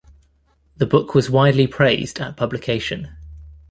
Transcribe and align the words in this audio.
The 0.77 0.87
book 0.87 1.13
was 1.13 1.29
widely 1.29 1.67
praised 1.67 2.19
at 2.19 2.35
publication. 2.35 3.15